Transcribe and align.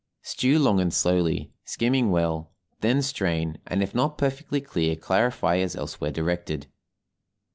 Stew 0.23 0.57
long 0.57 0.79
and 0.79 0.91
slowly, 0.91 1.53
skimming 1.63 2.09
well; 2.09 2.49
then 2.79 3.03
strain, 3.03 3.59
and 3.67 3.83
if 3.83 3.93
not 3.93 4.17
perfectly 4.17 4.59
clear 4.59 4.95
clarify 4.95 5.57
as 5.57 5.75
elsewhere 5.75 6.09
directed. 6.09 6.65